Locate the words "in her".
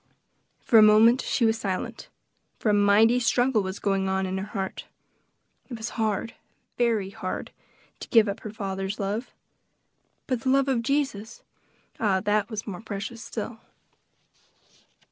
4.25-4.47